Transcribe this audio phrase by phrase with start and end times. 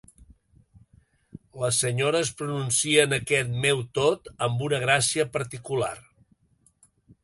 [1.63, 5.97] Les senyores pronuncien aquest "meu tot" amb una gràcia particular.